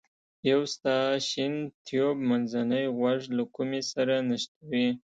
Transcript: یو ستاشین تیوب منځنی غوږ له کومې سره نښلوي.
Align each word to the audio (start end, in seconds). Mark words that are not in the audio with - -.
یو 0.51 0.61
ستاشین 0.73 1.53
تیوب 1.85 2.17
منځنی 2.29 2.85
غوږ 2.97 3.21
له 3.37 3.43
کومې 3.55 3.81
سره 3.91 4.15
نښلوي. 4.29 4.85